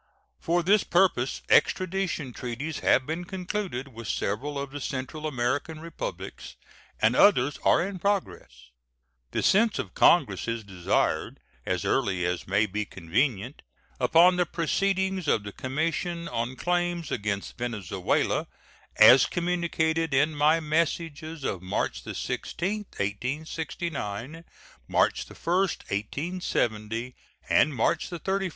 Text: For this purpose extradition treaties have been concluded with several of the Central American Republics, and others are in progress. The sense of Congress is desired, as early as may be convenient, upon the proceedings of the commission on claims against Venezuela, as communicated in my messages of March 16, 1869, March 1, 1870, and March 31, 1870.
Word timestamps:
For 0.39 0.63
this 0.63 0.83
purpose 0.83 1.43
extradition 1.47 2.33
treaties 2.33 2.79
have 2.79 3.05
been 3.05 3.23
concluded 3.23 3.89
with 3.89 4.07
several 4.07 4.57
of 4.57 4.71
the 4.71 4.81
Central 4.81 5.27
American 5.27 5.79
Republics, 5.79 6.55
and 6.99 7.15
others 7.15 7.59
are 7.63 7.85
in 7.87 7.99
progress. 7.99 8.71
The 9.29 9.43
sense 9.43 9.77
of 9.77 9.93
Congress 9.93 10.47
is 10.47 10.63
desired, 10.63 11.39
as 11.67 11.85
early 11.85 12.25
as 12.25 12.47
may 12.47 12.65
be 12.65 12.83
convenient, 12.83 13.61
upon 13.99 14.37
the 14.37 14.47
proceedings 14.47 15.27
of 15.27 15.43
the 15.43 15.51
commission 15.51 16.27
on 16.27 16.55
claims 16.55 17.11
against 17.11 17.59
Venezuela, 17.59 18.47
as 18.95 19.27
communicated 19.27 20.15
in 20.15 20.33
my 20.33 20.59
messages 20.59 21.43
of 21.43 21.61
March 21.61 22.01
16, 22.01 22.79
1869, 22.97 24.45
March 24.87 25.29
1, 25.29 25.59
1870, 25.59 27.15
and 27.47 27.75
March 27.75 28.09
31, 28.09 28.19
1870. 28.19 28.49